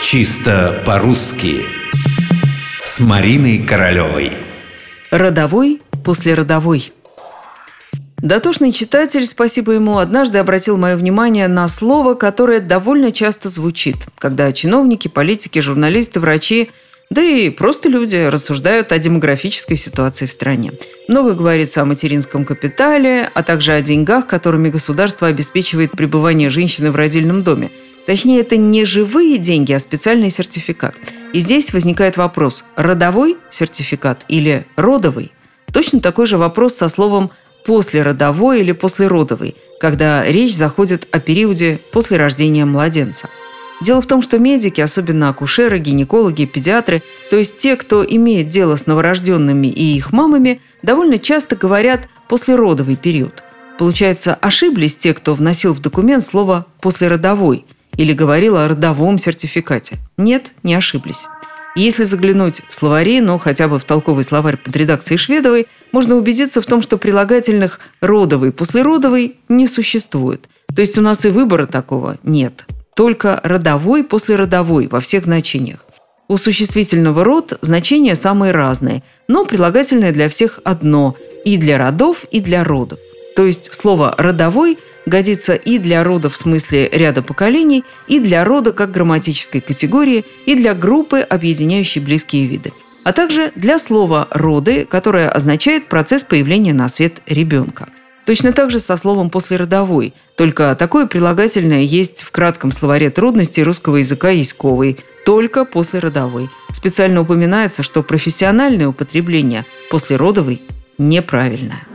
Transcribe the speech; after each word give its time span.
Чисто 0.00 0.80
по-русски 0.86 1.66
С 2.84 3.00
Мариной 3.00 3.58
Королевой 3.58 4.32
Родовой 5.10 5.82
после 6.04 6.34
родовой. 6.34 6.92
Дотошный 8.18 8.70
читатель, 8.70 9.26
спасибо 9.26 9.72
ему, 9.72 9.98
однажды 9.98 10.38
обратил 10.38 10.76
мое 10.76 10.96
внимание 10.96 11.48
на 11.48 11.66
слово, 11.66 12.14
которое 12.14 12.60
довольно 12.60 13.10
часто 13.10 13.48
звучит, 13.48 13.96
когда 14.18 14.52
чиновники, 14.52 15.08
политики, 15.08 15.58
журналисты, 15.58 16.20
врачи, 16.20 16.70
да 17.10 17.22
и 17.22 17.50
просто 17.50 17.88
люди 17.88 18.16
рассуждают 18.28 18.92
о 18.92 18.98
демографической 18.98 19.76
ситуации 19.76 20.26
в 20.26 20.32
стране. 20.32 20.72
Много 21.08 21.34
говорится 21.34 21.82
о 21.82 21.86
материнском 21.86 22.44
капитале, 22.44 23.30
а 23.34 23.42
также 23.42 23.72
о 23.72 23.80
деньгах, 23.80 24.26
которыми 24.26 24.68
государство 24.68 25.26
обеспечивает 25.26 25.92
пребывание 25.92 26.50
женщины 26.50 26.90
в 26.92 26.96
родильном 26.96 27.42
доме. 27.42 27.70
Точнее, 28.08 28.40
это 28.40 28.56
не 28.56 28.86
живые 28.86 29.36
деньги, 29.36 29.74
а 29.74 29.78
специальный 29.78 30.30
сертификат. 30.30 30.94
И 31.34 31.40
здесь 31.40 31.74
возникает 31.74 32.16
вопрос– 32.16 32.64
родовой 32.76 33.36
сертификат 33.50 34.24
или 34.28 34.64
родовый? 34.76 35.30
Точно 35.74 36.00
такой 36.00 36.26
же 36.26 36.38
вопрос 36.38 36.74
со 36.74 36.88
словом 36.88 37.30
послеродовой 37.66 38.60
или 38.60 38.72
послеродовый, 38.72 39.54
когда 39.78 40.24
речь 40.24 40.56
заходит 40.56 41.06
о 41.12 41.20
периоде 41.20 41.80
после 41.92 42.16
рождения 42.16 42.64
младенца. 42.64 43.28
Дело 43.82 44.00
в 44.00 44.06
том, 44.06 44.22
что 44.22 44.38
медики, 44.38 44.80
особенно 44.80 45.28
акушеры, 45.28 45.78
гинекологи, 45.78 46.46
педиатры, 46.46 47.02
то 47.28 47.36
есть 47.36 47.58
те, 47.58 47.76
кто 47.76 48.02
имеет 48.02 48.48
дело 48.48 48.76
с 48.76 48.86
новорожденными 48.86 49.66
и 49.66 49.96
их 49.98 50.12
мамами, 50.12 50.62
довольно 50.82 51.18
часто 51.18 51.56
говорят 51.56 52.08
«послеродовый 52.26 52.96
период». 52.96 53.44
Получается, 53.78 54.34
ошиблись 54.40 54.96
те, 54.96 55.12
кто 55.12 55.34
вносил 55.34 55.74
в 55.74 55.80
документ 55.80 56.24
слово 56.24 56.64
«послеродовой» 56.80 57.66
или 57.98 58.14
говорил 58.14 58.56
о 58.56 58.66
родовом 58.66 59.18
сертификате. 59.18 59.98
Нет, 60.16 60.52
не 60.62 60.74
ошиблись. 60.74 61.26
Если 61.76 62.04
заглянуть 62.04 62.62
в 62.68 62.74
словари, 62.74 63.20
но 63.20 63.38
хотя 63.38 63.68
бы 63.68 63.78
в 63.78 63.84
толковый 63.84 64.24
словарь 64.24 64.56
под 64.56 64.74
редакцией 64.74 65.18
Шведовой, 65.18 65.66
можно 65.92 66.16
убедиться 66.16 66.62
в 66.62 66.66
том, 66.66 66.80
что 66.80 66.96
прилагательных 66.96 67.80
«родовый» 68.00 68.52
«послеродовый» 68.52 69.36
не 69.48 69.66
существует. 69.66 70.48
То 70.74 70.80
есть 70.80 70.96
у 70.96 71.02
нас 71.02 71.26
и 71.26 71.28
выбора 71.28 71.66
такого 71.66 72.16
нет. 72.22 72.64
Только 72.96 73.40
родовой 73.44 74.02
послеродовой 74.02 74.88
во 74.88 75.00
всех 75.00 75.24
значениях. 75.24 75.84
У 76.28 76.36
существительного 76.36 77.22
«род» 77.22 77.58
значения 77.62 78.14
самые 78.14 78.52
разные, 78.52 79.02
но 79.28 79.44
прилагательное 79.44 80.12
для 80.12 80.28
всех 80.28 80.60
одно– 80.64 81.14
и 81.44 81.56
для 81.56 81.78
родов, 81.78 82.24
и 82.30 82.40
для 82.40 82.62
родов. 82.62 82.98
То 83.38 83.46
есть 83.46 83.72
слово 83.72 84.16
«родовой» 84.18 84.78
годится 85.06 85.54
и 85.54 85.78
для 85.78 86.02
рода 86.02 86.28
в 86.28 86.36
смысле 86.36 86.88
ряда 86.88 87.22
поколений, 87.22 87.84
и 88.08 88.18
для 88.18 88.44
рода 88.44 88.72
как 88.72 88.90
грамматической 88.90 89.60
категории, 89.60 90.24
и 90.44 90.56
для 90.56 90.74
группы, 90.74 91.20
объединяющей 91.20 92.00
близкие 92.00 92.46
виды 92.46 92.72
а 93.04 93.12
также 93.12 93.52
для 93.54 93.78
слова 93.78 94.26
«роды», 94.32 94.84
которое 94.84 95.30
означает 95.30 95.86
процесс 95.86 96.24
появления 96.24 96.74
на 96.74 96.88
свет 96.88 97.22
ребенка. 97.26 97.88
Точно 98.26 98.52
так 98.52 98.72
же 98.72 98.80
со 98.80 98.96
словом 98.96 99.30
«послеродовой», 99.30 100.14
только 100.36 100.74
такое 100.76 101.06
прилагательное 101.06 101.82
есть 101.82 102.24
в 102.24 102.32
кратком 102.32 102.72
словаре 102.72 103.08
трудностей 103.08 103.62
русского 103.62 103.98
языка 103.98 104.30
«Яськовый», 104.30 104.98
только 105.24 105.64
послеродовой. 105.64 106.50
Специально 106.72 107.20
упоминается, 107.20 107.84
что 107.84 108.02
профессиональное 108.02 108.88
употребление 108.88 109.64
послеродовой 109.90 110.60
неправильное. 110.98 111.86